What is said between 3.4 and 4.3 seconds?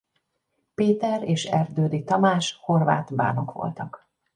voltak.